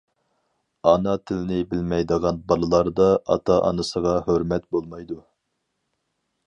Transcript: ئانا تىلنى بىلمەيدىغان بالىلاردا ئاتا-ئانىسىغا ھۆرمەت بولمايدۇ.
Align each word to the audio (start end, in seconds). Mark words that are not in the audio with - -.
ئانا 0.91 1.11
تىلنى 1.31 1.59
بىلمەيدىغان 1.73 2.39
بالىلاردا 2.53 3.07
ئاتا-ئانىسىغا 3.35 4.17
ھۆرمەت 4.31 4.69
بولمايدۇ. 4.77 5.21